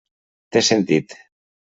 Té 0.55 0.63
sentit. 0.69 1.15